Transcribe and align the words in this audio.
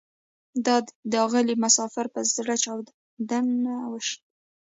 دا 0.65 0.75
داغلی 1.13 1.55
مسافر 1.63 2.05
به 2.13 2.21
زره 2.33 2.55
چاود 2.63 2.87
شي 4.07 4.17